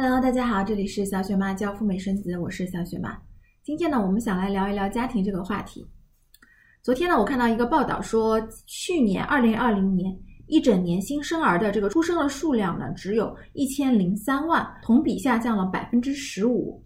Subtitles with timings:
[0.00, 3.18] Hello，大家好，这里是小雪妈教赴美生子，我是小雪妈。
[3.64, 5.84] 今天呢，我们想来聊一聊家庭这个话题。
[6.84, 10.16] 昨天呢，我看到一个报道说，去年二零二零年
[10.46, 16.80] 一整年新生儿的这个出生的数量呢，只有一千零三万，同比下降了百分之十五。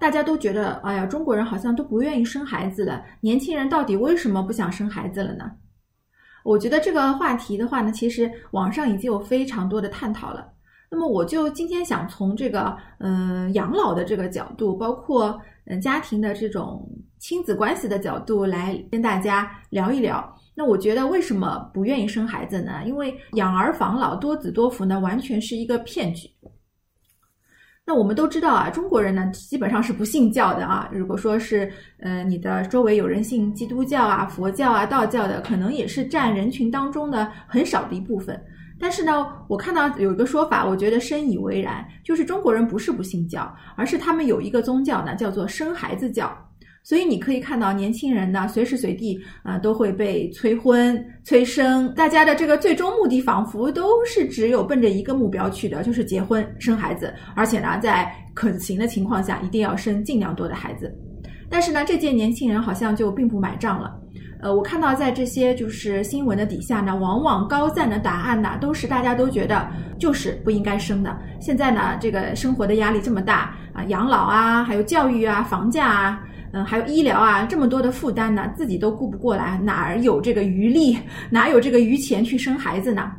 [0.00, 5.52] 大家都觉得，哎呀，中国人好像都不愿意生孩子了，年轻人到底为什么不想生孩子了呢？
[6.44, 10.50] 我觉得这个话题的话呢，其实网上已经有非常多的探讨了。
[10.90, 16.88] 那么我就今天想从这个嗯养老的这个角度，包括嗯家庭的这种
[17.18, 20.34] 亲子关系的角度来跟大家聊一聊。
[20.54, 22.82] 那我觉得为什么不愿意生孩子呢？
[22.86, 26.28] 因为养儿防老、多子多福呢，完全是一个骗局。
[27.84, 30.90] 那我们都知道啊，中国人呢基本上是不信教的啊。
[30.92, 38.38] 如果说是呃你的周围有人信基督教啊、佛教啊、道教的，可能也是占人群当中的很少的一部分。
[38.80, 46.30] 但是呢，我看到有一个说法，我觉得深以为然，就是中国人不是不信教，而是他们有一个宗教呢，叫做生孩子教。
[46.84, 60.90] 所以你可以看到，年轻人呢，随时随地啊都会被催婚、催生，大家的这个最终目的仿佛都是只有奔着一个目标去的，就是结婚生孩子，而且呢，在可行的情况下，一定要生尽量多的孩子。
[61.50, 63.98] 但是呢，这届年轻人好像就并不买账了。
[64.40, 71.18] 呃，我看到在这些就是新闻的底下呢，往往高赞的答案呢，都是大家都觉得就是不应该生的。
[71.40, 76.20] 现在呢，这个生活的压力这么大啊，养老啊，还有教育啊，房价啊，
[76.52, 80.96] 嗯，还有医疗啊，这么多的负担呢，自己都顾不过来，哪儿有这个余力，
[81.30, 83.10] 哪有这个余钱去生孩子呢？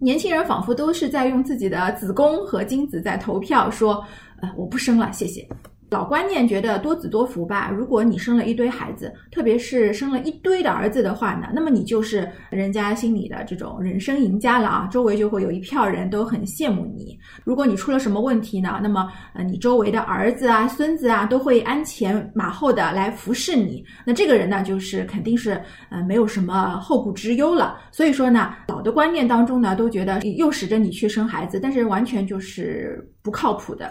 [0.00, 4.04] 年轻人仿佛都是在用自己的子宫和精子在投票，说，
[4.42, 5.46] 呃，我不生了，谢谢。
[5.94, 17.16] 老观念觉得多子多福吧，如果你生了一堆孩子，特别是生了一堆的儿子的话呢，那么你就是人家心里的这种人生赢家了啊，周围就会有一票人都很羡慕你。
[17.44, 27.78] 如果你出了什么问题呢，那么呃你周围的儿子啊、孙子啊都会鞍前马后的来服侍你，那这个人呢，就是肯定是呃没有什么后顾之忧了。
[27.92, 33.88] 所以说呢，老的观念当中呢，都觉得诱使着你去生孩子，但是完全就是不靠谱的。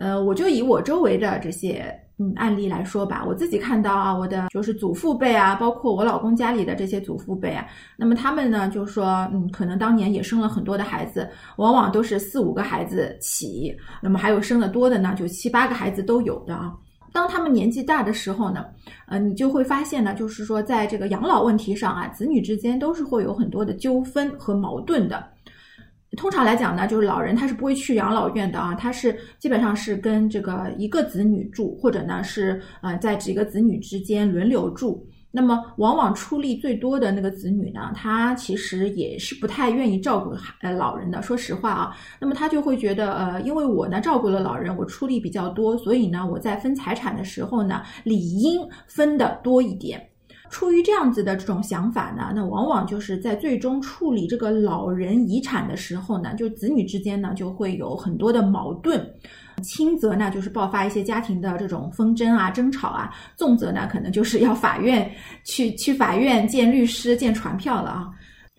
[0.00, 7.66] 呃，我就以我周围的这些嗯案例来说吧，我自己看到啊，我的就是祖父辈啊，包括我老公家里的这些祖父辈啊，
[7.98, 11.28] 那么他们呢，就说嗯，可能当年也生了很多的孩子，
[11.58, 16.72] 往往都是四五个孩子起，那么还有生的多的呢，就七八个孩子都有的啊。
[17.12, 18.64] 当他们年纪大的时候呢，
[19.06, 25.22] 呃，你就会发现呢，就是说在这个养老问题上啊，子女之间都是会有很多的纠纷和矛盾的。
[26.16, 35.06] 通常来讲呢，就是老人他是不会去养老院的啊，他是基本上是跟这个一个子女住，或者呢是呃在几个子女之间轮流住。
[35.32, 41.22] 那么往往出力最多的那个子女呢，他其实也是不太愿意照顾呃老人的。
[41.22, 50.09] 说实话啊，那么他就会觉得呃，因为我呢照顾了老人，我出力比较多，所以呢我在分财产的时候呢，理应分的多一点。
[50.50, 59.00] 出于这样子的这种想法呢，那往往就是在最终处理这个老人遗产的时候呢，就子女之间呢就会有很多的矛盾，
[59.62, 65.08] 轻则呢就是爆发一些家庭的这种纷争啊、争吵啊，重则呢可能就是要法院
[65.44, 68.10] 去去法院见律师、见传票了啊。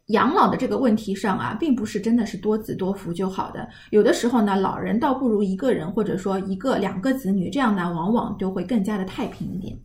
[0.08, 9.78] 养老的这个问题上啊，并不是真的是多子多福就好的，有的时候呢，老人倒不如一个人或者说一个两个子女，这样呢往往都会更加的太平一点。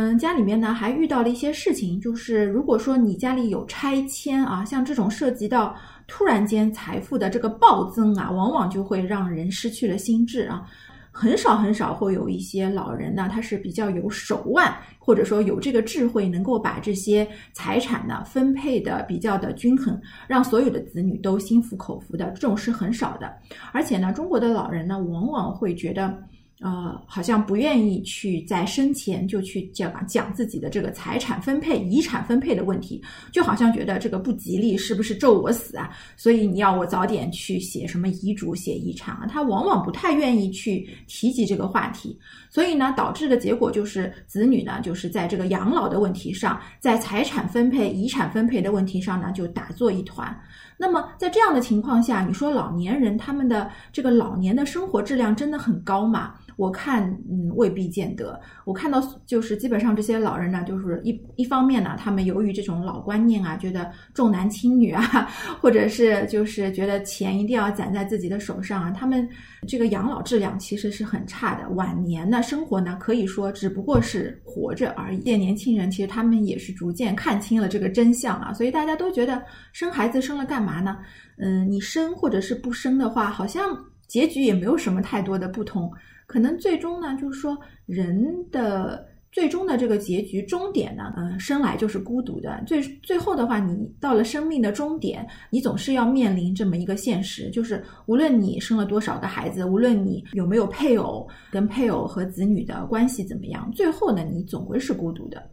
[0.00, 5.74] 嗯，家里面呢还遇到了一些事情，就是如果说你家里有拆迁啊，像这种涉及到
[6.06, 10.64] 突然间财富的这个暴增啊，往往就会让人失去了心智啊。
[11.10, 23.34] 很少很少会有一些老人呢，他是比较有手腕，或者说有这个智慧，能够把这些财产呢分配的比较的均衡，让所有的子女都心服口服的，这种是很少的。
[23.72, 26.16] 而且呢，中国的老人呢，往往会觉得。
[26.60, 33.00] 呃，好像不愿意去在生前就去讲讲自己的这个财产分配、遗产分配的问题，
[33.32, 35.88] 就好像觉得这个不吉利，是不是咒我死啊？
[36.16, 39.26] 所以你要我早点去写什么遗嘱、写遗产啊？
[39.28, 42.18] 他往往不太愿意去提及这个话题，
[42.50, 50.36] 所以呢，导致的结果就是子女呢，就是在这个养老的问题上，在财产分配、遗产分配的问题上呢，就打作一团。
[50.76, 56.34] 那么在这样的情况下，你说老年人他们的这个老年的生活质量真的很高吗？
[56.58, 58.38] 我看，嗯，未必见得。
[58.64, 69.26] 我看到就是基本上这些老人呢，就是一一方面呢，他们由于这种老观念啊，觉得重男轻女啊，或者是就是觉得钱一定要攒在自己的手上啊，他们
[69.68, 71.68] 这个养老质量其实是很差的。
[71.70, 75.36] 晚年呢，生活呢，可以说只不过是活着而已。
[75.36, 79.40] 年轻人其实他们也是逐渐看清了这个真相啊，所以大家都觉得
[79.72, 80.98] 生孩子生了干嘛呢？
[81.36, 83.64] 嗯，你生或者是不生的话，好像。
[84.08, 85.88] 结局也没有什么太多的不同。
[86.26, 87.56] 可能最终呢，就是说
[87.86, 89.06] 人的。
[89.30, 92.60] 最终的这个结局终点呢，嗯，生来就是孤独的。
[92.66, 105.46] 最最后的话，你到了生命的终点，你总是要面临这么一个现实，就是无论你生了多少个孩子，无论你有没有配偶，跟配偶和子女的关系怎么样，最后呢，你总归是孤独的。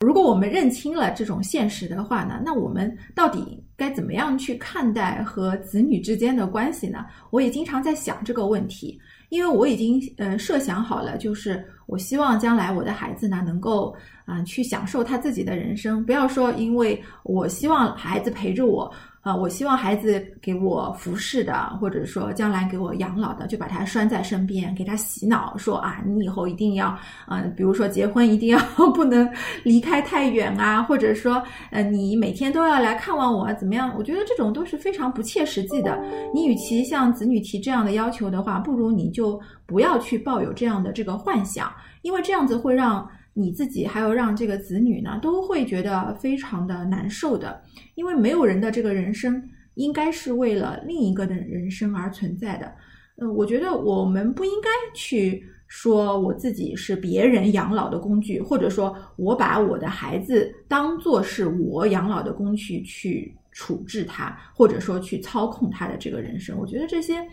[0.00, 7.04] 如果我们认清了这种现实的话呢，那我们到底该怎么样去看待和子女之间的关系呢？
[7.28, 8.98] 我也经常在想这个问题。
[9.28, 13.94] 因为我已经呃设想好了，就是我希望将来我的孩子呢能够
[14.24, 18.90] 啊去享受他自己的人生，不要说因为我希望孩子陪着我。
[19.22, 28.58] 啊，我希望孩子给我服侍的，或者说将来给我养老的，就把他拴在身边，给他洗脑，说啊，你以后一定要，嗯，比如说结婚一定要
[28.94, 29.30] 不能
[29.62, 33.94] 离开太远啊，或者说，呃，你每天都要来看望我啊，怎么样？
[33.98, 36.02] 我觉得这种都是非常不切实际的。
[36.32, 41.70] 你与其向子女提这样的要求的话，不如你就不要去抱有这样的这个幻想，
[42.00, 43.06] 因为这样子会让。
[43.32, 47.62] 你自己还有让这个子女呢，都会觉得非常的难受的，
[47.94, 49.42] 因为没有人的这个人生
[49.74, 52.72] 应该是为了另一个的人生而存在的。
[53.16, 66.58] 嗯，我觉得我们不应该去说我自己是别人养老的工具，或者说我把我的孩子当做是我养老的工具去处置他，或者说去操控他的这个人生。
[66.58, 67.24] 我觉得这些。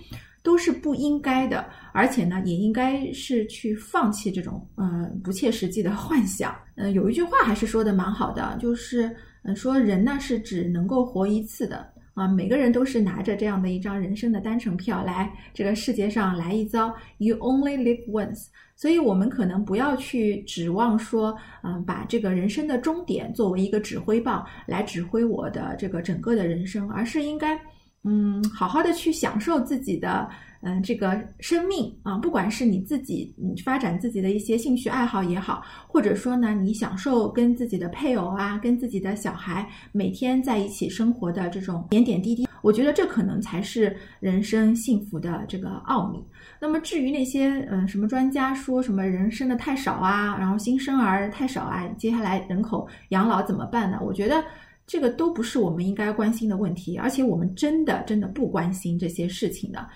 [0.47, 6.55] 都是不应该的，而且呢，也应该是去放弃这种嗯不切实际的幻想。
[6.75, 9.13] 嗯，有一句话还是说的蛮好的，就是
[9.43, 18.45] 嗯说人呢是只能够活一次的啊，每个人都是拿着这样的一张人生的单程票来这个世界上来一遭，You only live once。
[18.73, 27.59] 所以我们可能不要去指望说嗯把这个人生的终点作为一个指挥棒来指挥我的这个整个的人生，而是应该。
[28.03, 30.29] 嗯，好好的去享受自己的，
[30.61, 46.23] 嗯，这个生命啊，不管是你自己，嗯，发展自己的一些兴趣爱好也好，或者说呢，你享受跟自己的配偶啊，跟自己的小孩每天在一起生活的这种点点滴滴，我觉得这可能才是人生幸福的这个奥秘。
[46.61, 53.99] 那么至于那些，嗯，什么专家说什么人生的太少啊，然后新生儿太少啊，接下来人口养老怎么办呢？
[54.01, 54.41] 我觉得。
[54.87, 59.87] 这个都不是我们应该关心的问题，而且我们真的真的不关心这些事情的。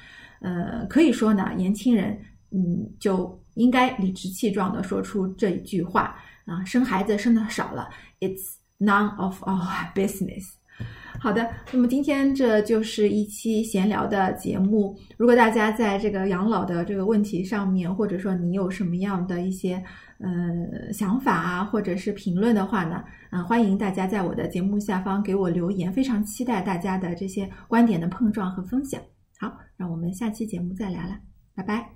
[0.42, 2.20] 呃，可以说呢，年轻人，
[2.52, 6.16] 嗯，就应该理直气壮的说出这一句话
[6.46, 7.90] 啊，生孩子生的少了
[8.20, 10.61] ，It's none of our business。
[11.20, 14.98] 好的，那么今天这就是一期闲聊的节目。
[15.18, 19.84] 如果大家在这个养老的这个问题上面，或者说你有什么样的一些
[20.20, 29.00] 呃想法啊，或者是评论的话呢，嗯，欢迎大家在我的节目下方给我留言，非常期待大家的这些观点的碰撞和分享。
[29.38, 31.18] 好，让我们下期节目再聊了，
[31.56, 31.88] 拜拜。